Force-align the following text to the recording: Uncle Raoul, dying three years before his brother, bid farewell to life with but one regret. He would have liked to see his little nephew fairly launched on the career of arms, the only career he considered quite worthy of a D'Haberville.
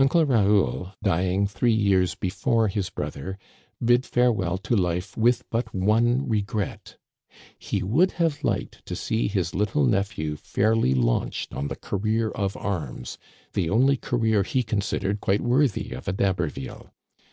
Uncle 0.00 0.26
Raoul, 0.26 0.94
dying 1.00 1.46
three 1.46 1.72
years 1.72 2.16
before 2.16 2.66
his 2.66 2.90
brother, 2.90 3.38
bid 3.80 4.04
farewell 4.04 4.58
to 4.58 4.74
life 4.74 5.16
with 5.16 5.44
but 5.48 5.72
one 5.72 6.28
regret. 6.28 6.96
He 7.56 7.80
would 7.80 8.10
have 8.18 8.42
liked 8.42 8.84
to 8.86 8.96
see 8.96 9.28
his 9.28 9.54
little 9.54 9.86
nephew 9.86 10.34
fairly 10.34 10.92
launched 10.92 11.54
on 11.54 11.68
the 11.68 11.76
career 11.76 12.30
of 12.32 12.56
arms, 12.56 13.16
the 13.52 13.70
only 13.70 13.96
career 13.96 14.42
he 14.42 14.64
considered 14.64 15.20
quite 15.20 15.40
worthy 15.40 15.92
of 15.92 16.08
a 16.08 16.12
D'Haberville. 16.12 16.90